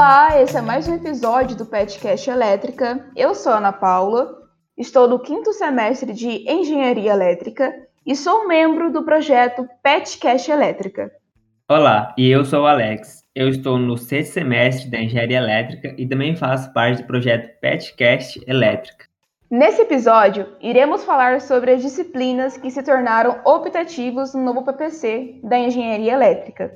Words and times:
Olá, 0.00 0.40
esse 0.40 0.56
é 0.56 0.62
mais 0.62 0.88
um 0.88 0.94
episódio 0.94 1.54
do 1.58 1.66
Petcast 1.66 2.30
Elétrica. 2.30 3.06
Eu 3.14 3.34
sou 3.34 3.52
Ana 3.52 3.70
Paula, 3.70 4.34
estou 4.74 5.06
no 5.06 5.18
quinto 5.18 5.52
semestre 5.52 6.14
de 6.14 6.50
Engenharia 6.50 7.12
Elétrica 7.12 7.70
e 8.06 8.16
sou 8.16 8.48
membro 8.48 8.90
do 8.90 9.04
projeto 9.04 9.68
Petcast 9.82 10.50
Elétrica. 10.50 11.12
Olá, 11.68 12.14
e 12.16 12.30
eu 12.30 12.46
sou 12.46 12.62
o 12.62 12.66
Alex. 12.66 13.24
Eu 13.34 13.50
estou 13.50 13.78
no 13.78 13.98
sexto 13.98 14.32
semestre 14.32 14.90
da 14.90 15.02
Engenharia 15.02 15.36
Elétrica 15.36 15.94
e 15.98 16.08
também 16.08 16.34
faço 16.34 16.72
parte 16.72 17.02
do 17.02 17.06
projeto 17.06 17.60
Petcast 17.60 18.42
Elétrica. 18.46 19.04
Nesse 19.50 19.82
episódio, 19.82 20.46
iremos 20.62 21.04
falar 21.04 21.42
sobre 21.42 21.72
as 21.72 21.82
disciplinas 21.82 22.56
que 22.56 22.70
se 22.70 22.82
tornaram 22.82 23.42
optativas 23.44 24.32
no 24.32 24.42
novo 24.42 24.64
PPC 24.64 25.40
da 25.44 25.58
Engenharia 25.58 26.14
Elétrica. 26.14 26.72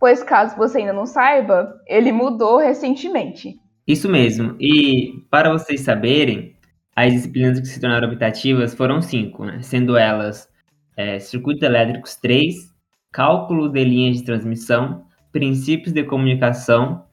Pois, 0.00 0.22
caso 0.22 0.56
você 0.56 0.78
ainda 0.78 0.94
não 0.94 1.04
saiba, 1.04 1.78
ele 1.86 2.10
mudou 2.10 2.56
recentemente. 2.56 3.60
Isso 3.86 4.08
mesmo. 4.08 4.56
E 4.58 5.22
para 5.30 5.50
vocês 5.50 5.82
saberem, 5.82 6.56
as 6.96 7.12
disciplinas 7.12 7.60
que 7.60 7.66
se 7.66 7.80
tornaram 7.80 8.08
optativas 8.08 8.74
foram 8.74 9.02
cinco, 9.02 9.44
né? 9.44 9.60
sendo 9.62 9.98
elas 9.98 10.48
é, 10.96 11.18
Circuitos 11.18 11.62
Elétricos 11.62 12.16
3, 12.16 12.54
Cálculo 13.12 13.68
de 13.68 13.84
Linhas 13.84 14.18
de 14.18 14.24
Transmissão, 14.24 15.04
Princípios 15.32 15.92
de 15.92 16.04
Comunicação, 16.04 17.04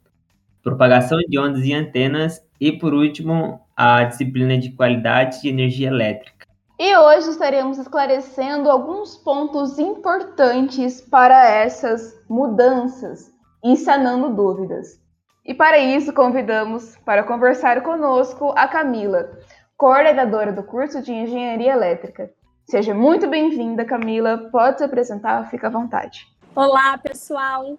Propagação 0.63 1.17
de 1.27 1.39
Ondas 1.39 1.65
e 1.65 1.73
Antenas 1.73 2.41
e, 2.59 2.71
por 2.71 2.93
último, 2.93 3.59
a 3.75 4.03
disciplina 4.03 4.57
de 4.57 4.71
Qualidade 4.71 5.41
de 5.41 5.49
Energia 5.49 5.87
Elétrica. 5.87 6.36
E 6.79 6.95
hoje 6.95 7.31
estaremos 7.31 7.79
esclarecendo 7.79 8.69
alguns 8.69 9.17
pontos 9.17 9.79
importantes 9.79 11.01
para 11.01 11.49
essas 11.49 12.15
mudanças 12.29 13.31
e 13.63 13.75
sanando 13.75 14.35
dúvidas. 14.35 15.01
E 15.43 15.55
para 15.55 15.79
isso 15.79 16.13
convidamos 16.13 16.95
para 16.97 17.23
conversar 17.23 17.81
conosco 17.81 18.53
a 18.55 18.67
Camila, 18.67 19.27
coordenadora 19.75 20.53
do 20.53 20.61
curso 20.61 21.01
de 21.01 21.11
Engenharia 21.11 21.73
Elétrica. 21.73 22.29
Seja 22.69 22.93
muito 22.93 23.27
bem-vinda, 23.27 23.83
Camila. 23.83 24.47
Pode 24.51 24.77
se 24.77 24.83
apresentar, 24.83 25.49
fica 25.49 25.65
à 25.65 25.71
vontade. 25.71 26.27
Olá, 26.55 26.95
pessoal. 26.99 27.75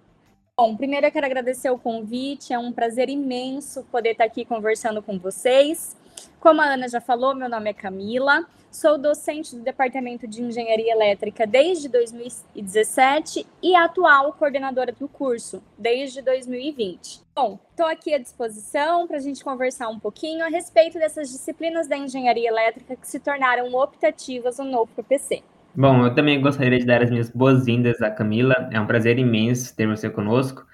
Bom, 0.56 0.76
primeiro 0.76 1.06
eu 1.06 1.12
quero 1.12 1.26
agradecer 1.26 1.70
o 1.70 1.78
convite, 1.78 2.52
é 2.52 2.58
um 2.58 2.72
prazer 2.72 3.08
imenso 3.08 3.84
poder 3.92 4.10
estar 4.10 4.24
aqui 4.24 4.44
conversando 4.44 5.00
com 5.00 5.20
vocês. 5.20 5.96
Como 6.40 6.60
a 6.60 6.64
Ana 6.64 6.88
já 6.88 7.00
falou, 7.00 7.32
meu 7.32 7.48
nome 7.48 7.70
é 7.70 7.72
Camila, 7.72 8.44
sou 8.70 8.98
docente 8.98 9.56
do 9.56 9.62
Departamento 9.62 10.26
de 10.26 10.42
Engenharia 10.42 10.92
Elétrica 10.92 11.46
desde 11.46 11.88
2017 11.88 13.46
e 13.62 13.74
atual 13.74 14.32
coordenadora 14.32 14.92
do 14.92 15.08
curso 15.08 15.62
desde 15.76 16.22
2020. 16.22 17.22
Bom, 17.34 17.58
estou 17.70 17.86
aqui 17.86 18.14
à 18.14 18.18
disposição 18.18 19.06
para 19.06 19.16
a 19.16 19.20
gente 19.20 19.42
conversar 19.42 19.88
um 19.88 19.98
pouquinho 19.98 20.44
a 20.44 20.48
respeito 20.48 20.98
dessas 20.98 21.30
disciplinas 21.30 21.88
da 21.88 21.96
engenharia 21.96 22.48
elétrica 22.48 22.96
que 22.96 23.08
se 23.08 23.20
tornaram 23.20 23.72
optativas 23.74 24.58
no 24.58 24.64
novo 24.64 24.90
PPC. 24.94 25.42
Bom, 25.74 26.04
eu 26.04 26.14
também 26.14 26.40
gostaria 26.40 26.78
de 26.78 26.84
dar 26.84 27.02
as 27.02 27.10
minhas 27.10 27.30
boas-vindas 27.30 28.02
à 28.02 28.10
Camila. 28.10 28.68
É 28.72 28.80
um 28.80 28.86
prazer 28.86 29.18
imenso 29.18 29.76
ter 29.76 29.86
você 29.86 30.10
conosco. 30.10 30.66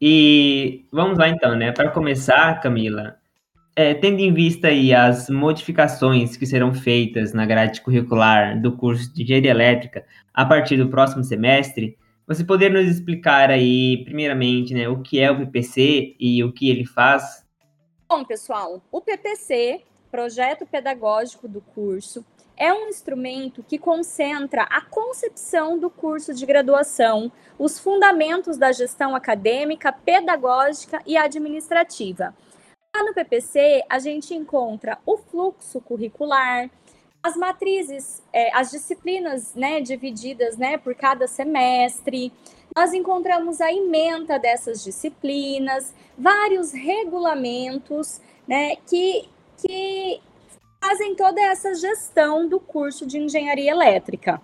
E 0.00 0.86
vamos 0.90 1.18
lá 1.18 1.28
então, 1.28 1.54
né? 1.54 1.72
Para 1.72 1.90
começar, 1.90 2.60
Camila, 2.60 3.19
é, 3.74 3.94
tendo 3.94 4.20
em 4.20 4.32
vista 4.32 4.68
aí 4.68 4.92
as 4.92 5.28
modificações 5.30 6.36
que 6.36 6.46
serão 6.46 6.74
feitas 6.74 7.32
na 7.32 7.46
grade 7.46 7.80
curricular 7.80 8.60
do 8.60 8.76
curso 8.76 9.12
de 9.14 9.22
Engenharia 9.22 9.50
Elétrica 9.50 10.04
a 10.34 10.44
partir 10.44 10.76
do 10.76 10.88
próximo 10.88 11.22
semestre, 11.22 11.96
você 12.26 12.44
poderia 12.44 12.80
nos 12.80 12.90
explicar 12.90 13.50
aí, 13.50 14.04
primeiramente, 14.04 14.72
né, 14.72 14.88
o 14.88 15.00
que 15.02 15.18
é 15.18 15.30
o 15.30 15.38
PPC 15.38 16.14
e 16.18 16.44
o 16.44 16.52
que 16.52 16.70
ele 16.70 16.84
faz? 16.84 17.44
Bom, 18.08 18.24
pessoal, 18.24 18.82
o 18.90 19.00
PPC, 19.00 19.80
Projeto 20.10 20.66
Pedagógico 20.66 21.48
do 21.48 21.60
Curso, 21.60 22.24
é 22.56 22.72
um 22.72 22.88
instrumento 22.88 23.64
que 23.66 23.78
concentra 23.78 24.64
a 24.64 24.82
concepção 24.82 25.78
do 25.78 25.88
curso 25.88 26.34
de 26.34 26.44
graduação, 26.44 27.32
os 27.58 27.78
fundamentos 27.78 28.58
da 28.58 28.70
gestão 28.70 29.16
acadêmica, 29.16 29.90
pedagógica 29.90 31.00
e 31.06 31.16
administrativa 31.16 32.34
Lá 32.94 33.04
no 33.04 33.14
PPC, 33.14 33.84
a 33.88 33.98
gente 33.98 34.34
encontra 34.34 34.98
o 35.06 35.16
fluxo 35.16 35.80
curricular, 35.80 36.68
as 37.22 37.36
matrizes, 37.36 38.22
é, 38.32 38.54
as 38.56 38.70
disciplinas 38.70 39.54
né, 39.54 39.80
divididas 39.80 40.56
né, 40.56 40.76
por 40.76 40.94
cada 40.94 41.26
semestre. 41.28 42.32
Nós 42.74 42.92
encontramos 42.92 43.60
a 43.60 43.72
ementa 43.72 44.38
dessas 44.38 44.82
disciplinas, 44.82 45.94
vários 46.18 46.72
regulamentos 46.72 48.20
né, 48.46 48.74
que, 48.86 49.28
que 49.58 50.20
fazem 50.82 51.14
toda 51.14 51.40
essa 51.40 51.74
gestão 51.74 52.48
do 52.48 52.58
curso 52.58 53.06
de 53.06 53.18
engenharia 53.18 53.70
elétrica. 53.70 54.40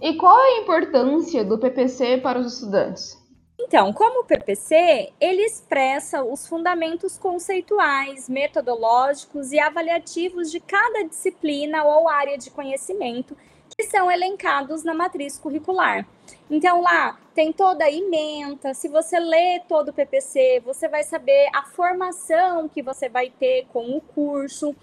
E 0.00 0.14
qual 0.14 0.38
é 0.38 0.58
a 0.58 0.62
importância 0.62 1.44
do 1.44 1.58
PPC 1.58 2.18
para 2.18 2.38
os 2.38 2.54
estudantes? 2.54 3.18
Então, 3.58 3.92
como 3.92 4.20
o 4.20 4.24
PPC, 4.24 5.12
ele 5.18 5.42
expressa 5.42 6.22
os 6.22 6.46
fundamentos 6.46 7.16
conceituais, 7.16 8.28
metodológicos 8.28 9.50
e 9.50 9.58
avaliativos 9.58 10.50
de 10.50 10.60
cada 10.60 11.04
disciplina 11.04 11.82
ou 11.84 12.08
área 12.08 12.36
de 12.36 12.50
conhecimento 12.50 13.36
que 13.76 13.84
são 13.84 14.10
elencados 14.10 14.84
na 14.84 14.94
matriz 14.94 15.38
curricular. 15.38 16.06
Então, 16.50 16.80
lá 16.80 17.18
tem 17.34 17.52
toda 17.52 17.84
a 17.84 17.92
ementa. 17.92 18.72
Se 18.72 18.88
você 18.88 19.18
lê 19.18 19.60
todo 19.68 19.88
o 19.88 19.92
PPC, 19.92 20.62
você 20.64 20.88
vai 20.88 21.02
saber 21.02 21.48
a 21.54 21.62
formação 21.62 22.68
que 22.68 22.82
você 22.82 23.08
vai 23.08 23.30
ter 23.30 23.66
com 23.72 23.96
o 23.96 24.00
curso. 24.00 24.74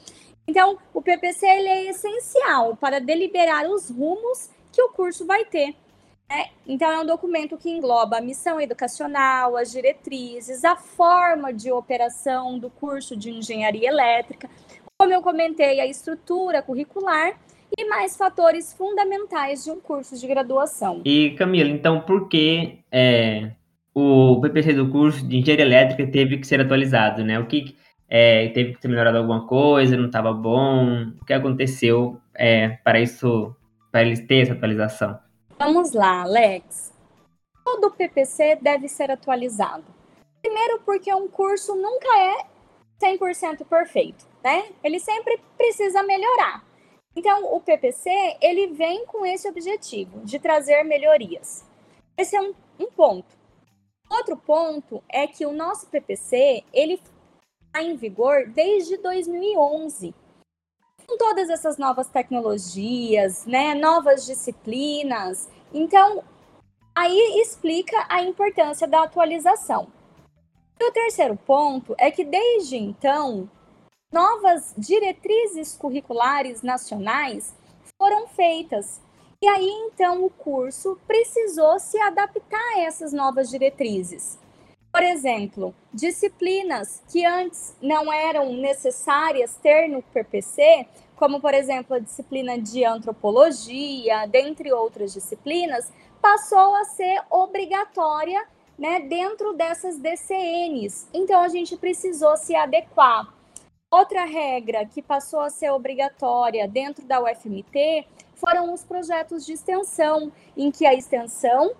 Então, 0.47 0.78
o 0.94 1.01
PPC 1.01 1.45
ele 1.45 1.69
é 1.69 1.90
essencial 1.90 2.75
para 2.75 3.00
deliberar 3.00 3.67
os 3.67 3.90
rumos 3.90 4.50
que 4.72 4.81
o 4.81 4.90
curso 4.90 5.25
vai 5.25 5.45
ter. 5.45 5.75
É, 6.31 6.50
então, 6.67 6.89
é 6.91 7.00
um 7.01 7.06
documento 7.06 7.57
que 7.57 7.69
engloba 7.69 8.17
a 8.17 8.22
missão 8.22 8.59
educacional, 8.59 9.56
as 9.56 9.72
diretrizes, 9.72 10.63
a 10.63 10.75
forma 10.75 11.53
de 11.53 11.72
operação 11.72 12.57
do 12.57 12.69
curso 12.69 13.16
de 13.16 13.29
engenharia 13.29 13.89
elétrica, 13.89 14.50
como 14.97 15.13
eu 15.13 15.22
comentei, 15.22 15.79
a 15.79 15.85
estrutura 15.85 16.61
curricular 16.61 17.38
e 17.78 17.85
mais 17.89 18.16
fatores 18.16 18.73
fundamentais 18.73 19.63
de 19.63 19.72
um 19.72 19.79
curso 19.79 20.17
de 20.17 20.28
graduação. 20.28 21.01
E, 21.03 21.31
Camila, 21.31 21.69
então, 21.69 22.01
por 22.01 22.29
que 22.29 22.79
é, 22.91 23.51
o 23.94 24.40
PPC 24.41 24.73
do 24.73 24.90
curso 24.90 25.28
de 25.28 25.38
engenharia 25.38 25.66
elétrica 25.66 26.09
teve 26.09 26.38
que 26.38 26.47
ser 26.47 26.61
atualizado, 26.61 27.23
né? 27.23 27.40
O 27.40 27.47
que 27.47 27.75
é, 28.07 28.47
teve 28.50 28.73
que 28.75 28.81
ser 28.81 28.88
melhorado 28.88 29.17
alguma 29.17 29.45
coisa, 29.47 29.97
não 29.97 30.05
estava 30.05 30.31
bom? 30.31 31.07
O 31.22 31.25
que 31.25 31.34
aconteceu 31.34 32.22
é, 32.34 32.69
para 32.84 33.00
isso, 33.00 33.55
para 33.91 34.03
eles 34.03 34.19
ter 34.25 34.44
essa 34.44 34.53
atualização? 34.53 35.19
Vamos 35.66 35.94
lá, 35.94 36.24
Alex. 36.24 36.91
Todo 37.63 37.90
PPC 37.90 38.57
deve 38.62 38.90
ser 38.90 39.09
atualizado. 39.09 39.85
Primeiro, 40.41 40.81
porque 40.81 41.13
um 41.13 41.29
curso 41.29 41.74
nunca 41.74 42.09
é 42.19 42.46
100% 43.01 43.66
perfeito, 43.66 44.28
né? 44.44 44.73
Ele 44.84 45.00
sempre 45.00 45.40
precisa 45.56 46.03
melhorar. 46.03 46.66
Então, 47.16 47.56
o 47.56 47.62
PPC, 47.62 48.09
ele 48.41 48.73
vem 48.73 49.06
com 49.06 49.25
esse 49.25 49.47
objetivo, 49.47 50.19
de 50.25 50.38
trazer 50.38 50.84
melhorias. 50.84 51.63
Esse 52.18 52.35
é 52.35 52.41
um, 52.41 52.53
um 52.78 52.91
ponto. 52.91 53.34
Outro 54.12 54.35
ponto 54.35 55.02
é 55.07 55.25
que 55.28 55.46
o 55.46 55.53
nosso 55.53 55.88
PPC, 55.88 56.66
ele 56.73 57.00
está 57.68 57.82
em 57.82 57.96
vigor 57.96 58.49
desde 58.49 58.97
2011 58.97 60.14
com 61.08 61.17
todas 61.17 61.49
essas 61.49 61.78
novas 61.78 62.08
tecnologias, 62.09 63.46
né, 63.46 63.76
novas 63.76 64.26
disciplinas. 64.26 65.49
Então, 65.73 66.23
aí 66.96 67.41
explica 67.41 68.05
a 68.08 68.22
importância 68.22 68.87
da 68.87 69.03
atualização. 69.03 69.87
E 70.79 70.85
o 70.85 70.91
terceiro 70.91 71.35
ponto 71.35 71.96
é 71.97 72.11
que 72.11 72.23
desde 72.23 72.78
então, 72.78 73.49
novas 74.11 74.73
diretrizes 74.78 75.75
curriculares 75.75 76.61
nacionais 76.61 77.55
foram 77.97 78.28
feitas. 78.28 79.02
E 79.41 79.47
aí 79.47 79.70
então 79.87 80.23
o 80.23 80.29
curso 80.29 80.97
precisou 81.08 81.79
se 81.79 81.97
adaptar 81.99 82.75
a 82.75 82.81
essas 82.81 83.11
novas 83.11 83.49
diretrizes. 83.49 84.40
Por 84.93 85.01
exemplo, 85.01 85.73
disciplinas 85.91 87.01
que 87.11 87.25
antes 87.25 87.75
não 87.81 88.13
eram 88.13 88.53
necessárias 88.53 89.55
ter 89.55 89.87
no 89.87 90.03
PPC, 90.03 90.85
como 91.16 91.41
por 91.41 91.51
exemplo 91.51 91.95
a 91.95 91.99
disciplina 91.99 92.59
de 92.59 92.85
antropologia, 92.85 94.28
dentre 94.28 94.72
outras 94.72 95.11
disciplinas, 95.11 95.91
passou 96.22 96.75
a 96.75 96.85
ser 96.85 97.23
obrigatória 97.31 98.45
né, 98.78 98.99
dentro 98.99 99.53
dessas 99.53 99.97
DCNs. 99.97 101.07
Então 101.11 101.41
a 101.41 101.47
gente 101.47 101.75
precisou 101.75 102.37
se 102.37 102.55
adequar. 102.55 103.34
Outra 103.89 104.25
regra 104.25 104.85
que 104.85 105.01
passou 105.01 105.39
a 105.39 105.49
ser 105.49 105.72
obrigatória 105.72 106.67
dentro 106.67 107.03
da 107.03 107.19
UFMT 107.19 108.05
foram 108.35 108.72
os 108.72 108.84
projetos 108.84 109.43
de 109.43 109.53
extensão, 109.53 110.31
em 110.55 110.69
que 110.69 110.85
a 110.85 110.93
extensão 110.93 111.73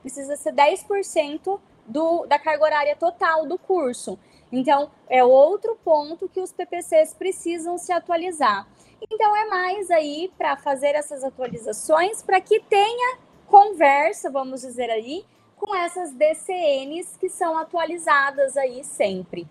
precisa 0.00 0.34
ser 0.36 0.52
10% 0.52 1.60
do, 1.88 2.26
da 2.26 2.38
carga 2.38 2.64
horária 2.64 2.96
total 2.96 3.46
do 3.46 3.58
curso. 3.58 4.18
Então, 4.52 4.90
é 5.08 5.24
outro 5.24 5.76
ponto 5.84 6.28
que 6.28 6.40
os 6.40 6.52
PPCs 6.52 7.14
precisam 7.14 7.76
se 7.76 7.92
atualizar. 7.92 8.66
Então, 9.10 9.36
é 9.36 9.46
mais 9.46 9.90
aí 9.90 10.30
para 10.36 10.56
fazer 10.56 10.94
essas 10.94 11.24
atualizações 11.24 12.22
para 12.22 12.40
que 12.40 12.60
tenha 12.60 13.18
conversa, 13.46 14.30
vamos 14.30 14.60
dizer 14.60 14.90
aí, 14.90 15.24
com 15.56 15.74
essas 15.74 16.12
DCNs 16.12 17.16
que 17.18 17.28
são 17.28 17.58
atualizadas 17.58 18.56
aí 18.56 18.84
sempre. 18.84 19.46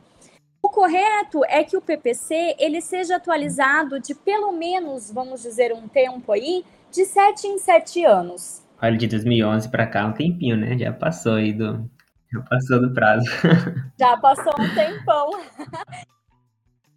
O 0.61 0.69
correto 0.69 1.43
é 1.45 1.63
que 1.63 1.77
o 1.77 1.81
PPC 1.81 2.55
ele 2.59 2.81
seja 2.81 3.17
atualizado 3.17 3.99
de 3.99 4.15
pelo 4.15 4.51
menos, 4.51 5.11
vamos 5.11 5.41
dizer, 5.41 5.73
um 5.73 5.87
tempo 5.87 6.31
aí, 6.31 6.65
de 6.91 7.05
7 7.05 7.47
em 7.47 7.57
7 7.57 8.03
anos. 8.03 8.63
Olha, 8.81 8.97
de 8.97 9.07
2011 9.07 9.69
para 9.69 9.87
cá, 9.87 10.05
um 10.05 10.13
tempinho, 10.13 10.57
né? 10.57 10.77
Já 10.77 10.91
passou 10.91 11.35
aí 11.35 11.53
do, 11.53 11.89
já 12.31 12.41
passou 12.41 12.81
do 12.81 12.93
prazo. 12.93 13.25
Já 13.99 14.17
passou 14.17 14.53
um 14.59 14.75
tempão. 14.75 15.31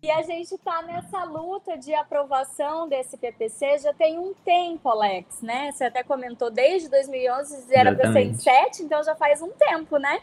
E 0.03 0.11
a 0.11 0.23
gente 0.23 0.55
está 0.55 0.81
nessa 0.83 1.25
luta 1.25 1.77
de 1.77 1.93
aprovação 1.95 2.89
desse 2.89 3.19
PPC 3.19 3.79
já 3.79 3.93
tem 3.93 4.19
um 4.19 4.33
tempo, 4.33 4.89
Alex, 4.89 5.43
né? 5.43 5.71
Você 5.73 5.85
até 5.85 6.03
comentou 6.03 6.51
desde 6.51 6.89
2011, 6.89 7.67
era 7.71 7.95
para 7.95 8.11
ser 8.11 8.21
em 8.21 8.35
7, 8.35 8.83
então 8.83 9.03
já 9.05 9.15
faz 9.15 9.43
um 9.43 9.51
tempo, 9.51 9.99
né? 9.99 10.21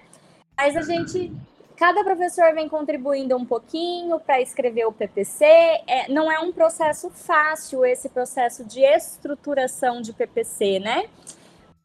Mas 0.58 0.76
a 0.76 0.82
gente, 0.82 1.32
cada 1.76 2.04
professor 2.04 2.56
vem 2.56 2.68
contribuindo 2.68 3.38
um 3.38 3.46
pouquinho 3.46 4.20
para 4.20 4.42
escrever 4.42 4.86
o 4.86 4.92
PPC. 4.92 5.46
É, 5.46 6.10
não 6.10 6.32
é 6.32 6.40
um 6.40 6.52
processo 6.52 7.12
fácil 7.12 7.86
esse 7.86 8.10
processo 8.10 8.66
de 8.66 8.82
estruturação 8.82 10.02
de 10.02 10.12
PPC, 10.12 10.80
né? 10.80 11.08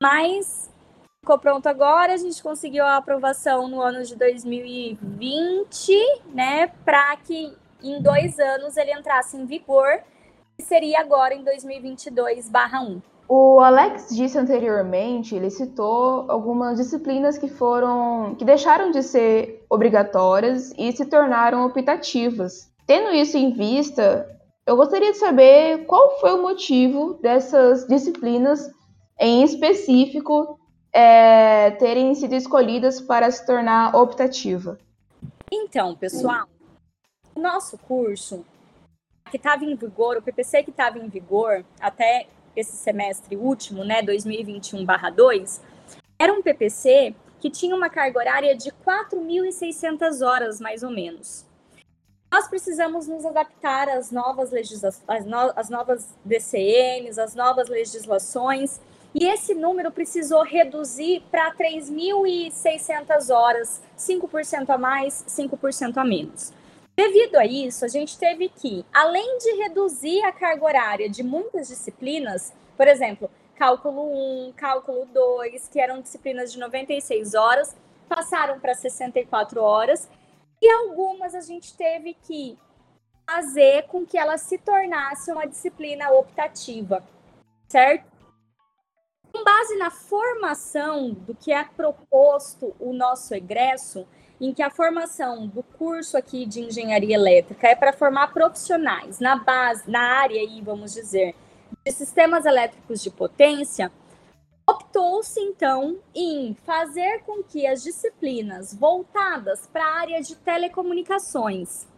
Mas 0.01 0.72
ficou 1.25 1.39
pronto 1.39 1.69
agora, 1.69 2.15
a 2.15 2.17
gente 2.17 2.43
conseguiu 2.43 2.85
a 2.85 2.97
aprovação 2.97 3.69
no 3.69 3.81
ano 3.81 4.03
de 4.03 4.17
2020, 4.17 5.97
né? 6.35 6.67
Para 6.85 7.17
que 7.19 7.53
em 7.81 8.03
dois 8.03 8.41
anos 8.41 8.77
ele 8.77 8.93
entrasse 8.93 9.37
em 9.37 9.47
vigor, 9.47 10.01
que 10.59 10.65
seria 10.65 10.99
agora 10.99 11.33
em 11.33 11.45
2022/1. 11.45 13.01
O 13.29 13.61
Alex 13.61 14.09
disse 14.09 14.37
anteriormente, 14.37 15.37
ele 15.37 15.49
citou 15.49 16.29
algumas 16.29 16.77
disciplinas 16.77 17.39
que 17.39 17.47
foram, 17.47 18.35
que 18.35 18.45
deixaram 18.45 18.91
de 18.91 19.01
ser 19.05 19.65
obrigatórias 19.71 20.75
e 20.77 20.91
se 20.91 21.07
tornaram 21.07 21.65
optativas. 21.65 22.69
Tendo 22.85 23.13
isso 23.13 23.37
em 23.37 23.53
vista, 23.53 24.29
eu 24.67 24.75
gostaria 24.75 25.13
de 25.13 25.19
saber 25.19 25.87
qual 25.87 26.19
foi 26.19 26.33
o 26.33 26.43
motivo 26.43 27.15
dessas 27.23 27.87
disciplinas 27.87 28.69
em 29.21 29.45
específico 29.45 30.59
é, 30.93 31.71
terem 31.73 32.15
sido 32.15 32.35
escolhidas 32.35 33.01
para 33.01 33.31
se 33.31 33.45
tornar 33.47 33.97
optativa. 33.97 34.79
Então, 35.51 35.97
pessoal, 35.97 36.47
o 37.35 37.41
nosso 37.41 37.79
curso 37.79 38.45
que 39.31 39.37
estava 39.37 39.65
em 39.65 39.75
vigor, 39.75 40.19
o 40.19 40.23
PPC 40.23 40.63
que 40.63 40.71
estava 40.71 40.99
em 40.99 41.09
vigor 41.09 41.65
até 41.81 42.27
esse 42.55 42.77
semestre 42.77 43.37
último, 43.37 43.83
né, 43.83 44.03
2021/2, 44.03 45.61
era 46.19 46.33
um 46.33 46.43
PPC 46.43 47.15
que 47.41 47.51
tinha 47.51 47.75
uma 47.75 47.91
carga 47.91 48.19
horária 48.19 48.57
de 48.57 48.71
4.600 48.71 50.23
horas, 50.23 50.61
mais 50.61 50.83
ou 50.83 50.91
menos. 50.91 51.45
Nós 52.31 52.47
precisamos 52.49 53.09
nos 53.09 53.27
adaptar 53.27 53.89
às 53.89 54.11
novas 54.11 54.51
legislações, 54.51 55.03
às, 55.09 55.27
no 55.27 55.53
às 55.57 55.69
novas 55.69 56.15
DCNs, 56.25 57.19
às 57.19 57.35
novas 57.35 57.69
legislações, 57.69 58.81
e 59.15 59.27
esse 59.27 59.55
número 59.55 59.91
precisou 59.91 60.43
reduzir 60.43 61.23
para 61.31 61.55
3.600 61.55 63.31
horas, 63.35 63.83
5% 63.97 64.71
a 64.71 64.79
mais, 64.79 65.25
5% 65.29 65.99
a 65.99 66.05
menos. 66.05 66.53
Devido 66.97 67.37
a 67.37 67.47
isso, 67.47 67.85
a 67.85 67.89
gente 67.89 68.19
teve 68.19 68.49
que, 68.49 68.85
além 68.93 69.39
de 69.39 69.63
reduzir 69.63 70.23
a 70.25 70.33
carga 70.33 70.65
horária 70.65 71.09
de 71.09 71.23
muitas 71.23 71.69
disciplinas, 71.69 72.53
por 72.77 72.87
exemplo, 72.87 73.31
cálculo 73.57 74.49
1, 74.49 74.53
cálculo 74.57 75.07
2, 75.07 75.69
que 75.69 75.81
eram 75.81 76.01
disciplinas 76.01 76.53
de 76.53 76.59
96 76.59 77.35
horas, 77.35 77.75
passaram 78.09 78.61
para 78.61 78.75
64 78.75 79.63
horas, 79.63 80.09
e 80.61 80.69
algumas 80.71 81.35
a 81.35 81.41
gente 81.41 81.75
teve 81.77 82.15
que 82.15 82.59
fazer 83.29 83.85
com 83.85 84.05
que 84.05 84.19
ela 84.19 84.37
se 84.37 84.59
tornasse 84.59 85.33
uma 85.33 85.47
disciplina 85.47 86.11
optativa, 86.11 87.03
certo? 87.69 88.12
Com 89.43 89.45
base 89.45 89.77
na 89.77 89.91
formação 89.91 91.11
do 91.11 91.35
que 91.35 91.53
é 91.53 91.65
proposto 91.65 92.77
o 92.79 92.93
nosso 92.93 93.35
egresso, 93.35 94.07
em 94.41 94.55
que 94.55 94.63
a 94.63 94.71
formação 94.71 95.49
do 95.49 95.65
curso 95.65 96.17
aqui 96.17 96.47
de 96.47 96.61
engenharia 96.61 97.17
elétrica 97.17 97.67
é 97.67 97.75
para 97.75 97.93
formar 97.93 98.33
profissionais 98.33 99.19
na 99.19 99.35
base, 99.35 99.91
na 99.91 100.01
área 100.21 100.41
aí, 100.41 100.61
vamos 100.61 100.95
dizer, 100.95 101.35
de 101.85 101.91
sistemas 101.91 102.47
elétricos 102.47 103.03
de 103.03 103.11
potência, 103.11 103.91
optou-se 104.65 105.41
então 105.41 105.99
em 106.15 106.57
fazer 106.65 107.25
com 107.25 107.43
que 107.43 107.67
as 107.67 107.83
disciplinas 107.83 108.73
voltadas 108.73 109.67
para 109.67 109.85
a 109.85 110.01
área 110.03 110.23
de 110.23 110.37
telecomunicações 110.37 111.89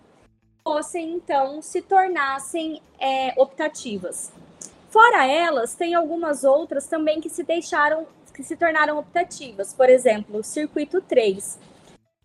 fossem 0.62 1.12
então 1.12 1.61
se 1.61 1.82
tornassem 1.82 2.81
é, 2.99 3.35
optativas. 3.37 4.32
Fora 4.94 5.26
elas, 5.26 5.75
tem 5.75 5.93
algumas 5.93 6.44
outras 6.44 6.87
também 6.87 7.20
que 7.20 7.29
se 7.29 7.43
deixaram, 7.43 8.06
que 8.32 8.44
se 8.44 8.56
tornaram 8.56 8.96
optativas. 8.96 9.75
Por 9.75 9.91
exemplo, 9.91 10.38
o 10.38 10.44
circuito 10.44 11.00
3 11.00 11.58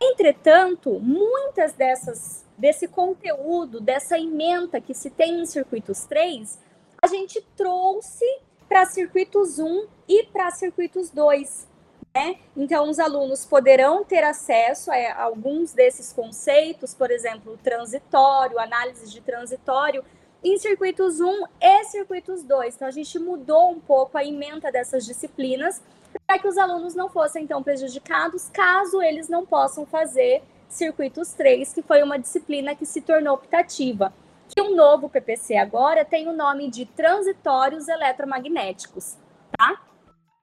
Entretanto, 0.01 0.99
muitas 0.99 1.73
dessas 1.73 2.45
desse 2.57 2.87
conteúdo, 2.87 3.81
dessa 3.81 4.19
ementa 4.19 4.79
que 4.79 4.93
se 4.93 5.09
tem 5.09 5.41
em 5.41 5.45
circuitos 5.45 6.03
3, 6.05 6.59
a 7.01 7.07
gente 7.07 7.41
trouxe 7.55 8.25
para 8.67 8.85
circuitos 8.85 9.59
1 9.59 9.87
e 10.07 10.23
para 10.25 10.51
circuitos 10.51 11.09
2. 11.09 11.67
Né? 12.15 12.37
Então, 12.55 12.89
os 12.89 12.99
alunos 12.99 13.45
poderão 13.45 14.03
ter 14.03 14.23
acesso 14.23 14.91
a 14.91 15.23
alguns 15.23 15.73
desses 15.73 16.13
conceitos, 16.13 16.93
por 16.93 17.11
exemplo, 17.11 17.57
transitório, 17.63 18.59
análise 18.59 19.09
de 19.09 19.21
transitório, 19.21 20.03
em 20.43 20.57
circuitos 20.57 21.19
1 21.19 21.43
e 21.61 21.83
circuitos 21.85 22.43
2. 22.43 22.75
Então, 22.75 22.87
a 22.87 22.91
gente 22.91 23.19
mudou 23.19 23.71
um 23.71 23.79
pouco 23.79 24.17
a 24.17 24.23
ementa 24.23 24.71
dessas 24.71 25.05
disciplinas 25.05 25.81
para 26.25 26.39
que 26.39 26.47
os 26.47 26.57
alunos 26.57 26.95
não 26.95 27.09
fossem 27.09 27.45
tão 27.45 27.61
prejudicados 27.61 28.49
caso 28.49 29.01
eles 29.01 29.29
não 29.29 29.45
possam 29.45 29.85
fazer 29.85 30.41
circuitos 30.67 31.33
3, 31.33 31.73
que 31.73 31.81
foi 31.81 32.01
uma 32.03 32.17
disciplina 32.17 32.75
que 32.75 32.85
se 32.85 33.01
tornou 33.01 33.33
optativa. 33.33 34.13
Que 34.47 34.61
um 34.61 34.75
novo 34.75 35.09
PPC 35.09 35.55
agora 35.57 36.03
tem 36.03 36.27
o 36.27 36.33
nome 36.33 36.69
de 36.69 36.85
transitórios 36.85 37.87
eletromagnéticos, 37.87 39.15
tá? 39.57 39.81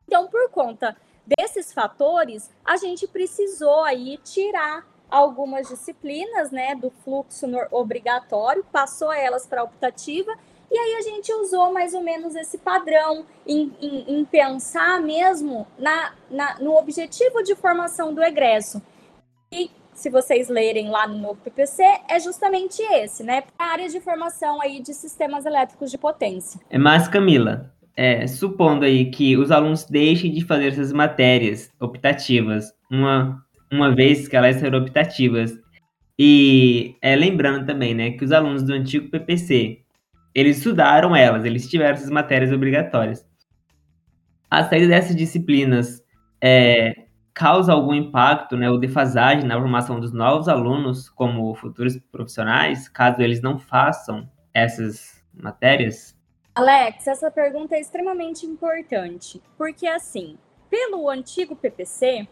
Então, 0.07 0.29
por 0.29 0.49
conta 0.51 0.97
desses 1.27 1.73
fatores, 1.73 2.49
a 2.65 2.77
gente 2.77 3.09
precisou 3.09 3.83
aí 3.83 4.17
tirar 4.19 4.87
algumas 5.11 5.69
disciplinas, 5.69 6.51
né, 6.51 6.75
do 6.75 6.91
fluxo 6.91 7.47
obrigatório, 7.71 8.65
passou 8.73 9.13
elas 9.13 9.47
para 9.47 9.63
optativa 9.63 10.33
e 10.71 10.77
aí 10.77 10.95
a 10.97 11.03
gente 11.03 11.33
usou 11.33 11.73
mais 11.73 11.95
ou 11.95 12.03
menos 12.03 12.35
esse 12.35 12.59
padrão 12.59 13.25
em, 13.47 13.73
em, 13.81 14.19
em 14.19 14.25
pensar 14.25 15.01
mesmo 15.01 15.67
na, 15.79 16.13
na, 16.31 16.59
no 16.59 16.77
objetivo 16.77 17.43
de 17.43 17.55
formação 17.55 18.13
do 18.13 18.23
egresso. 18.23 18.83
E 19.53 19.71
se 19.93 20.11
vocês 20.11 20.49
lerem 20.49 20.91
lá 20.91 21.07
no 21.07 21.19
novo 21.19 21.41
PPC, 21.43 21.83
é 22.09 22.19
justamente 22.19 22.83
esse, 22.83 23.23
né? 23.23 23.45
A 23.59 23.67
área 23.67 23.89
de 23.89 24.01
formação 24.01 24.61
aí 24.61 24.81
de 24.81 24.93
sistemas 24.93 25.47
elétricos 25.47 25.91
de 25.91 25.97
potência. 25.97 26.61
É 26.69 26.77
Mas, 26.77 27.09
Camila, 27.09 27.73
é, 27.97 28.27
supondo 28.27 28.85
aí 28.85 29.11
que 29.11 29.37
os 29.37 29.51
alunos 29.51 29.85
deixem 29.85 30.33
de 30.33 30.45
fazer 30.45 30.69
essas 30.69 30.93
matérias 30.93 31.71
optativas, 31.81 32.75
uma, 32.91 33.43
uma 33.71 33.95
vez 33.95 34.29
que 34.29 34.37
elas 34.37 34.57
serão 34.57 34.81
optativas, 34.81 35.59
e 36.19 36.97
é, 37.03 37.15
lembrando 37.15 37.67
também, 37.67 37.95
né, 37.95 38.13
que 38.13 38.25
os 38.25 38.33
alunos 38.33 38.63
do 38.63 38.73
antigo 38.73 39.11
PPC 39.11 39.83
eles 40.37 40.59
estudaram 40.59 41.17
elas, 41.17 41.47
eles 41.47 41.67
tiveram 41.67 41.95
essas 41.95 42.11
matérias 42.11 42.53
obrigatórias. 42.53 43.27
A 44.51 44.65
saída 44.65 44.89
dessas 44.89 45.17
disciplinas 45.17 46.05
é, 46.43 47.07
causa 47.33 47.73
algum 47.73 47.95
impacto, 47.95 48.55
né, 48.55 48.71
ou 48.71 48.79
defasagem 48.79 49.47
na 49.47 49.59
formação 49.59 49.99
dos 49.99 50.13
novos 50.13 50.47
alunos 50.47 51.09
como 51.09 51.55
futuros 51.55 51.99
profissionais, 52.13 52.87
caso 52.87 53.23
eles 53.23 53.41
não 53.41 53.59
façam 53.59 54.29
essas 54.53 55.25
matérias? 55.33 56.15
Alex, 56.55 57.07
essa 57.07 57.31
pergunta 57.31 57.75
é 57.75 57.81
extremamente 57.81 58.45
importante, 58.45 59.43
porque 59.57 59.87
assim, 59.87 60.37
pelo 60.69 61.09
antigo 61.09 61.57
PPC, 61.57 62.29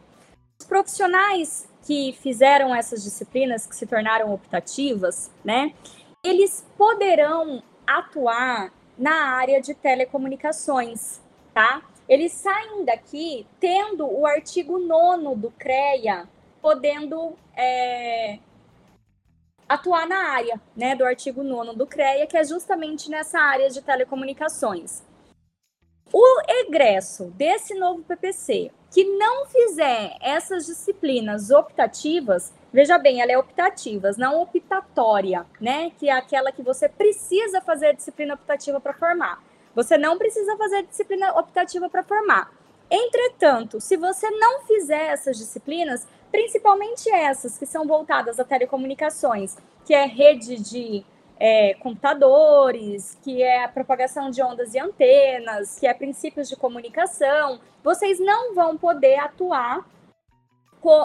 os 0.58 0.66
profissionais 0.66 1.68
que 1.86 2.12
fizeram 2.20 2.74
essas 2.74 3.04
disciplinas 3.04 3.66
que 3.66 3.76
se 3.76 3.86
tornaram 3.86 4.32
optativas, 4.32 5.30
né, 5.44 5.74
eles 6.22 6.66
poderão 6.78 7.62
atuar 7.86 8.72
na 8.96 9.36
área 9.36 9.60
de 9.60 9.74
telecomunicações, 9.74 11.20
tá? 11.52 11.82
eles 12.08 12.32
saem 12.32 12.84
daqui 12.84 13.46
tendo 13.58 14.06
o 14.06 14.26
artigo 14.26 14.78
9 14.78 15.36
do 15.36 15.50
CREA 15.50 16.28
podendo 16.60 17.36
é, 17.56 18.38
atuar 19.68 20.06
na 20.06 20.32
área 20.32 20.60
né, 20.76 20.94
do 20.94 21.04
artigo 21.04 21.42
9 21.42 21.76
do 21.76 21.86
CREA, 21.86 22.26
que 22.26 22.36
é 22.36 22.44
justamente 22.44 23.10
nessa 23.10 23.38
área 23.38 23.68
de 23.68 23.82
telecomunicações. 23.82 25.02
O 26.16 26.42
egresso 26.48 27.24
desse 27.36 27.74
novo 27.74 28.04
PPC 28.04 28.70
que 28.88 29.02
não 29.02 29.46
fizer 29.46 30.16
essas 30.20 30.64
disciplinas 30.64 31.50
optativas, 31.50 32.52
veja 32.72 32.96
bem, 32.98 33.20
ela 33.20 33.32
é 33.32 33.36
optativas, 33.36 34.16
não 34.16 34.40
optatória, 34.40 35.44
né? 35.60 35.90
Que 35.98 36.08
é 36.08 36.12
aquela 36.12 36.52
que 36.52 36.62
você 36.62 36.88
precisa 36.88 37.60
fazer 37.60 37.88
a 37.88 37.92
disciplina 37.92 38.34
optativa 38.34 38.78
para 38.78 38.94
formar. 38.94 39.42
Você 39.74 39.98
não 39.98 40.16
precisa 40.16 40.56
fazer 40.56 40.76
a 40.76 40.82
disciplina 40.82 41.32
optativa 41.36 41.88
para 41.90 42.04
formar. 42.04 42.52
Entretanto, 42.88 43.80
se 43.80 43.96
você 43.96 44.30
não 44.30 44.60
fizer 44.66 45.06
essas 45.06 45.36
disciplinas, 45.36 46.06
principalmente 46.30 47.10
essas 47.10 47.58
que 47.58 47.66
são 47.66 47.88
voltadas 47.88 48.38
a 48.38 48.44
telecomunicações, 48.44 49.56
que 49.84 49.92
é 49.92 50.06
rede 50.06 50.62
de 50.62 51.04
é, 51.46 51.74
computadores, 51.74 53.18
que 53.22 53.42
é 53.42 53.64
a 53.64 53.68
propagação 53.68 54.30
de 54.30 54.42
ondas 54.42 54.72
e 54.72 54.78
antenas, 54.78 55.78
que 55.78 55.86
é 55.86 55.92
princípios 55.92 56.48
de 56.48 56.56
comunicação, 56.56 57.60
vocês 57.82 58.18
não 58.18 58.54
vão 58.54 58.78
poder 58.78 59.16
atuar 59.18 59.86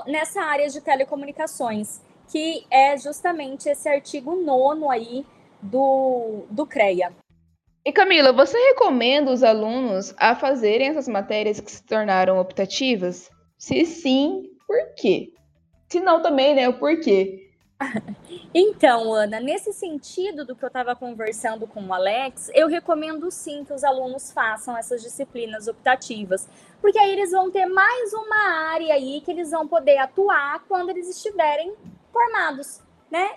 nessa 0.08 0.42
área 0.42 0.70
de 0.70 0.80
telecomunicações, 0.80 2.00
que 2.32 2.66
é 2.72 2.98
justamente 2.98 3.68
esse 3.68 3.90
artigo 3.90 4.34
nono 4.34 4.90
aí 4.90 5.26
do, 5.62 6.46
do 6.50 6.66
CREA. 6.66 7.12
E 7.84 7.92
Camila, 7.92 8.32
você 8.32 8.58
recomenda 8.58 9.32
os 9.34 9.44
alunos 9.44 10.16
a 10.18 10.36
fazerem 10.36 10.88
essas 10.88 11.10
matérias 11.10 11.60
que 11.60 11.70
se 11.70 11.84
tornaram 11.84 12.40
optativas? 12.40 13.30
Se 13.58 13.84
sim, 13.84 14.44
por 14.66 14.96
quê? 14.96 15.34
Se 15.90 16.00
não 16.00 16.22
também, 16.22 16.56
né, 16.56 16.70
o 16.70 16.80
porquê? 16.80 17.49
Então, 18.54 19.14
Ana, 19.14 19.40
nesse 19.40 19.72
sentido 19.72 20.46
do 20.46 20.56
que 20.56 20.64
eu 20.64 20.68
estava 20.68 20.96
conversando 20.96 21.68
com 21.68 21.84
o 21.84 21.94
Alex, 21.94 22.50
eu 22.54 22.68
recomendo 22.68 23.30
sim 23.32 23.64
que 23.64 23.74
os 23.74 23.84
alunos 23.84 24.32
façam 24.32 24.78
essas 24.78 25.02
disciplinas 25.02 25.68
optativas, 25.68 26.48
porque 26.82 26.98
aí 26.98 27.12
eles 27.12 27.32
vão 27.32 27.52
ter 27.52 27.66
mais 27.66 28.14
uma 28.14 28.72
área 28.72 28.94
aí 28.94 29.22
que 29.22 29.32
eles 29.32 29.52
vão 29.52 29.68
poder 29.68 29.98
atuar 29.98 30.64
quando 30.68 30.90
eles 30.90 31.10
estiverem 31.10 31.74
formados, 32.12 32.82
né? 33.10 33.30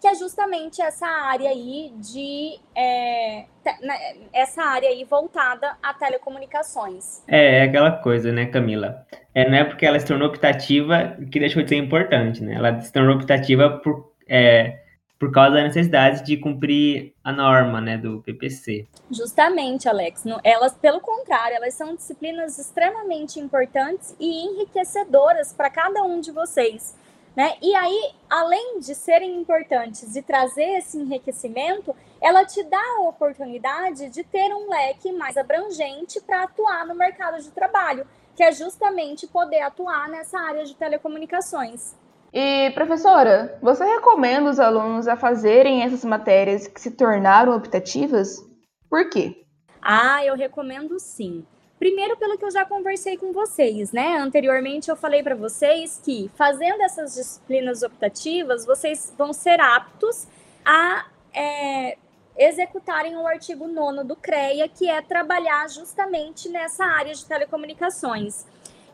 Que 0.00 0.06
é 0.06 0.14
justamente 0.14 0.80
essa 0.80 1.06
área 1.06 1.50
aí 1.50 1.92
de 1.96 2.58
é, 2.74 3.44
né, 3.82 3.94
essa 4.32 4.62
área 4.62 4.88
aí 4.88 5.04
voltada 5.04 5.76
a 5.82 5.92
telecomunicações. 5.94 7.22
É, 7.26 7.58
é 7.58 7.62
aquela 7.62 7.92
coisa, 7.92 8.32
né, 8.32 8.46
Camila? 8.46 9.04
É, 9.34 9.48
não 9.48 9.56
é 9.56 9.64
porque 9.64 9.84
ela 9.84 9.98
se 9.98 10.06
tornou 10.06 10.28
optativa 10.28 11.16
que 11.30 11.40
deixou 11.40 11.62
de 11.62 11.70
ser 11.70 11.76
importante, 11.76 12.42
né? 12.42 12.54
Ela 12.54 12.80
se 12.80 12.92
tornou 12.92 13.16
optativa 13.16 13.70
por, 13.82 14.12
é, 14.28 14.78
por 15.18 15.32
causa 15.32 15.56
da 15.56 15.62
necessidade 15.64 16.24
de 16.24 16.36
cumprir 16.36 17.12
a 17.24 17.32
norma, 17.32 17.80
né, 17.80 17.98
do 17.98 18.22
PPC. 18.22 18.86
Justamente, 19.10 19.88
Alex. 19.88 20.24
Elas, 20.44 20.74
pelo 20.74 21.00
contrário, 21.00 21.56
elas 21.56 21.74
são 21.74 21.96
disciplinas 21.96 22.58
extremamente 22.58 23.40
importantes 23.40 24.14
e 24.20 24.46
enriquecedoras 24.46 25.52
para 25.52 25.68
cada 25.70 26.04
um 26.04 26.20
de 26.20 26.30
vocês 26.30 26.96
né? 27.38 27.54
E 27.62 27.72
aí, 27.72 28.10
além 28.28 28.80
de 28.80 28.96
serem 28.96 29.40
importantes 29.40 30.16
e 30.16 30.22
trazer 30.22 30.78
esse 30.78 30.98
enriquecimento, 30.98 31.94
ela 32.20 32.44
te 32.44 32.64
dá 32.64 32.82
a 32.96 33.02
oportunidade 33.02 34.08
de 34.08 34.24
ter 34.24 34.52
um 34.52 34.68
leque 34.68 35.12
mais 35.12 35.36
abrangente 35.36 36.20
para 36.20 36.42
atuar 36.42 36.84
no 36.84 36.96
mercado 36.96 37.40
de 37.40 37.48
trabalho, 37.52 38.04
que 38.34 38.42
é 38.42 38.50
justamente 38.50 39.28
poder 39.28 39.60
atuar 39.60 40.08
nessa 40.08 40.36
área 40.36 40.64
de 40.64 40.74
telecomunicações. 40.74 41.94
E, 42.32 42.72
professora, 42.72 43.56
você 43.62 43.84
recomenda 43.84 44.50
os 44.50 44.58
alunos 44.58 45.06
a 45.06 45.16
fazerem 45.16 45.84
essas 45.84 46.04
matérias 46.04 46.66
que 46.66 46.80
se 46.80 46.90
tornaram 46.90 47.54
optativas? 47.54 48.44
Por 48.90 49.08
quê? 49.10 49.44
Ah, 49.80 50.24
eu 50.24 50.34
recomendo 50.34 50.98
sim. 50.98 51.46
Primeiro, 51.78 52.16
pelo 52.16 52.36
que 52.36 52.44
eu 52.44 52.50
já 52.50 52.64
conversei 52.64 53.16
com 53.16 53.32
vocês, 53.32 53.92
né? 53.92 54.16
Anteriormente, 54.16 54.90
eu 54.90 54.96
falei 54.96 55.22
para 55.22 55.36
vocês 55.36 56.00
que 56.04 56.28
fazendo 56.34 56.82
essas 56.82 57.14
disciplinas 57.14 57.82
optativas, 57.82 58.66
vocês 58.66 59.14
vão 59.16 59.32
ser 59.32 59.60
aptos 59.60 60.26
a 60.64 61.06
é, 61.32 61.96
executarem 62.36 63.16
o 63.16 63.26
artigo 63.26 63.68
9 63.68 64.04
do 64.04 64.16
CREA, 64.16 64.68
que 64.68 64.88
é 64.88 65.00
trabalhar 65.00 65.68
justamente 65.70 66.48
nessa 66.48 66.84
área 66.84 67.14
de 67.14 67.24
telecomunicações. 67.24 68.44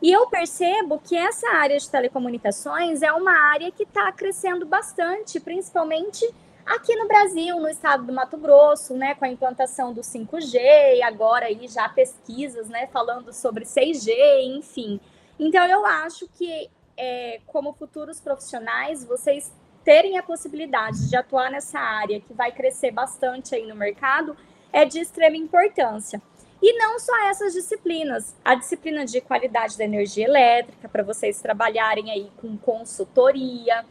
E 0.01 0.11
eu 0.11 0.27
percebo 0.27 0.99
que 0.99 1.17
essa 1.17 1.49
área 1.55 1.79
de 1.79 1.89
telecomunicações 1.89 3.01
é 3.01 3.11
uma 3.11 3.31
área 3.51 3.71
que 3.71 3.83
está 3.83 4.11
crescendo 4.11 4.65
bastante, 4.65 5.39
principalmente 5.39 6.23
Aqui 6.65 6.95
no 6.95 7.07
Brasil, 7.07 7.59
no 7.59 7.69
estado 7.69 8.05
do 8.05 8.11
Mato 8.11 8.37
Grosso, 8.37 8.95
né, 8.95 9.13
com 9.13 9.23
a 9.23 9.29
implantação 9.29 9.93
do 9.93 10.01
5G, 10.01 10.57
e 10.97 11.03
agora 11.03 11.45
aí 11.45 11.67
já 11.67 11.87
pesquisas, 11.87 12.67
né, 12.67 12.87
falando 12.87 13.31
sobre 13.31 13.65
6G, 13.65 14.11
enfim. 14.57 14.99
Então 15.39 15.63
eu 15.65 15.85
acho 15.85 16.27
que 16.33 16.69
é, 16.97 17.39
como 17.45 17.71
futuros 17.73 18.19
profissionais, 18.19 19.05
vocês 19.05 19.53
terem 19.83 20.17
a 20.17 20.23
possibilidade 20.23 21.07
de 21.07 21.15
atuar 21.15 21.51
nessa 21.51 21.79
área 21.79 22.19
que 22.19 22.33
vai 22.33 22.51
crescer 22.51 22.89
bastante 22.89 23.53
aí 23.53 23.67
no 23.67 23.75
mercado 23.75 24.35
é 24.73 24.85
de 24.85 24.99
extrema 24.99 25.37
importância. 25.37 26.19
E 26.59 26.77
não 26.79 26.97
só 26.97 27.29
essas 27.29 27.53
disciplinas, 27.53 28.35
a 28.43 28.55
disciplina 28.55 29.05
de 29.05 29.21
qualidade 29.21 29.77
da 29.77 29.83
energia 29.83 30.25
elétrica, 30.25 30.89
para 30.89 31.03
vocês 31.03 31.39
trabalharem 31.39 32.09
aí 32.09 32.31
com 32.37 32.57
consultoria, 32.57 33.85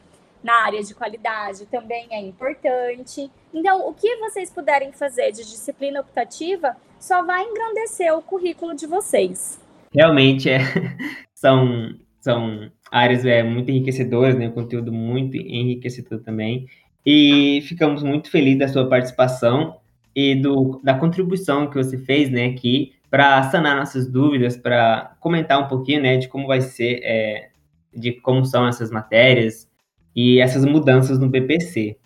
na 0.44 0.62
área 0.66 0.82
de 0.82 0.94
qualidade 0.94 1.64
também 1.66 2.06
é 2.10 2.20
importante. 2.20 3.30
Então, 3.52 3.88
o 3.88 3.94
que 3.94 4.14
vocês 4.16 4.50
puderem 4.50 4.92
fazer 4.92 5.32
de 5.32 5.42
disciplina 5.42 6.00
optativa 6.00 6.76
só 7.00 7.24
vai 7.24 7.42
engrandecer 7.44 8.14
o 8.14 8.20
currículo 8.20 8.74
de 8.76 8.86
vocês. 8.86 9.58
Realmente, 9.90 10.50
é, 10.50 10.58
são, 11.34 11.94
são 12.20 12.70
áreas 12.90 13.24
é, 13.24 13.42
muito 13.42 13.70
enriquecedoras, 13.70 14.36
né? 14.36 14.50
conteúdo 14.50 14.92
muito 14.92 15.38
enriquecedor 15.38 16.20
também. 16.20 16.68
E 17.06 17.62
ficamos 17.62 18.02
muito 18.02 18.30
felizes 18.30 18.58
da 18.58 18.68
sua 18.68 18.86
participação 18.86 19.78
e 20.14 20.34
do, 20.34 20.78
da 20.84 20.94
contribuição 20.94 21.68
que 21.68 21.76
você 21.76 21.96
fez 21.96 22.30
né, 22.30 22.46
aqui 22.46 22.92
para 23.10 23.42
sanar 23.44 23.76
nossas 23.76 24.06
dúvidas, 24.06 24.56
para 24.56 25.16
comentar 25.20 25.58
um 25.58 25.68
pouquinho 25.68 26.02
né, 26.02 26.16
de 26.18 26.28
como 26.28 26.46
vai 26.46 26.60
ser, 26.60 27.00
é, 27.02 27.48
de 27.94 28.12
como 28.12 28.44
são 28.44 28.66
essas 28.66 28.90
matérias, 28.90 29.68
e 30.14 30.40
essas 30.40 30.64
mudanças 30.64 31.18
no 31.18 31.28
BPC. 31.28 31.97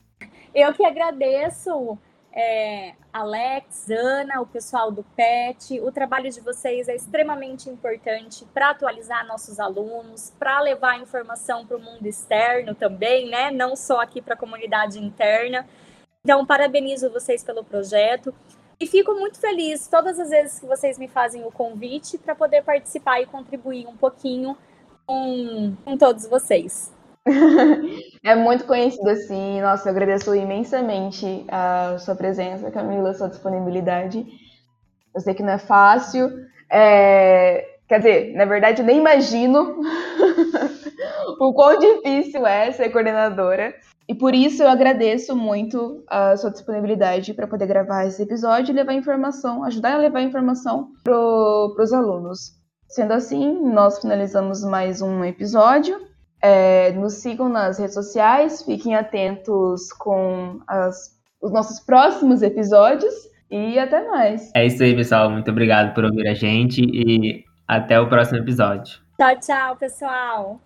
Eu 0.54 0.72
que 0.72 0.84
agradeço, 0.84 1.98
é, 2.32 2.94
Alex, 3.12 3.90
Ana, 3.90 4.40
o 4.40 4.46
pessoal 4.46 4.90
do 4.90 5.02
PET. 5.16 5.80
O 5.80 5.92
trabalho 5.92 6.30
de 6.30 6.40
vocês 6.40 6.88
é 6.88 6.96
extremamente 6.96 7.68
importante 7.68 8.44
para 8.54 8.70
atualizar 8.70 9.26
nossos 9.26 9.60
alunos, 9.60 10.32
para 10.38 10.60
levar 10.60 11.00
informação 11.00 11.66
para 11.66 11.76
o 11.76 11.80
mundo 11.80 12.06
externo 12.06 12.74
também, 12.74 13.28
né? 13.28 13.50
Não 13.50 13.76
só 13.76 14.00
aqui 14.00 14.22
para 14.22 14.34
a 14.34 14.36
comunidade 14.36 14.98
interna. 14.98 15.66
Então, 16.24 16.44
parabenizo 16.46 17.10
vocês 17.10 17.42
pelo 17.44 17.64
projeto. 17.64 18.34
E 18.80 18.86
fico 18.86 19.12
muito 19.14 19.40
feliz 19.40 19.88
todas 19.88 20.20
as 20.20 20.30
vezes 20.30 20.60
que 20.60 20.66
vocês 20.66 20.98
me 20.98 21.08
fazem 21.08 21.44
o 21.44 21.50
convite 21.50 22.16
para 22.16 22.34
poder 22.34 22.62
participar 22.62 23.20
e 23.20 23.26
contribuir 23.26 23.86
um 23.88 23.96
pouquinho 23.96 24.56
com, 25.04 25.74
com 25.84 25.96
todos 25.96 26.26
vocês. 26.26 26.92
é 28.24 28.34
muito 28.34 28.64
conhecido 28.64 29.08
assim. 29.08 29.60
Nossa, 29.60 29.88
eu 29.88 29.92
agradeço 29.92 30.34
imensamente 30.34 31.44
a 31.48 31.96
sua 31.98 32.14
presença, 32.14 32.70
Camila, 32.70 33.14
sua 33.14 33.28
disponibilidade. 33.28 34.26
Eu 35.14 35.20
sei 35.20 35.34
que 35.34 35.42
não 35.42 35.52
é 35.52 35.58
fácil. 35.58 36.30
É... 36.70 37.66
Quer 37.88 37.98
dizer, 37.98 38.34
na 38.34 38.44
verdade, 38.44 38.82
eu 38.82 38.86
nem 38.86 38.98
imagino 38.98 39.80
o 41.40 41.54
quão 41.54 41.78
difícil 41.78 42.46
é 42.46 42.70
ser 42.70 42.90
coordenadora. 42.90 43.74
E 44.06 44.14
por 44.14 44.34
isso 44.34 44.62
eu 44.62 44.68
agradeço 44.68 45.36
muito 45.36 46.02
a 46.08 46.34
sua 46.36 46.50
disponibilidade 46.50 47.34
para 47.34 47.46
poder 47.46 47.66
gravar 47.66 48.06
esse 48.06 48.22
episódio 48.22 48.72
e 48.72 48.74
levar 48.74 48.94
informação, 48.94 49.64
ajudar 49.64 49.94
a 49.94 49.98
levar 49.98 50.22
informação 50.22 50.92
para 51.04 51.14
os 51.14 51.92
alunos. 51.92 52.58
Sendo 52.88 53.12
assim, 53.12 53.60
nós 53.70 53.98
finalizamos 54.00 54.64
mais 54.64 55.02
um 55.02 55.22
episódio. 55.22 56.07
É, 56.40 56.92
nos 56.92 57.14
sigam 57.14 57.48
nas 57.48 57.78
redes 57.78 57.94
sociais, 57.94 58.62
fiquem 58.62 58.94
atentos 58.94 59.92
com 59.92 60.60
as, 60.68 61.18
os 61.42 61.50
nossos 61.50 61.80
próximos 61.80 62.42
episódios 62.42 63.14
e 63.50 63.78
até 63.78 64.06
mais. 64.08 64.50
É 64.54 64.66
isso 64.66 64.82
aí, 64.82 64.94
pessoal. 64.94 65.30
Muito 65.30 65.50
obrigado 65.50 65.94
por 65.94 66.04
ouvir 66.04 66.28
a 66.28 66.34
gente 66.34 66.82
e 66.82 67.44
até 67.66 67.98
o 67.98 68.08
próximo 68.08 68.38
episódio. 68.38 69.00
Tchau, 69.18 69.40
tchau, 69.40 69.76
pessoal. 69.76 70.60